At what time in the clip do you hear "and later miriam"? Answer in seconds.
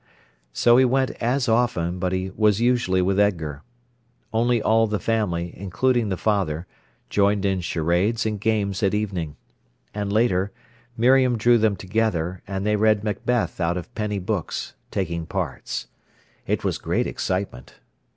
9.93-11.37